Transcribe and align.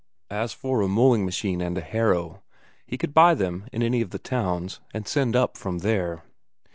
As 0.31 0.51
for 0.51 0.81
a 0.81 0.87
mowing 0.87 1.25
machine 1.25 1.61
and 1.61 1.77
a 1.77 1.81
harrow, 1.81 2.41
he 2.87 2.97
could 2.97 3.13
buy 3.13 3.35
them 3.35 3.67
in 3.71 3.83
any 3.83 4.01
of 4.01 4.09
the 4.09 4.17
towns, 4.17 4.79
and 4.95 5.07
send 5.07 5.35
up 5.35 5.55
from 5.57 5.77
there. 5.77 6.23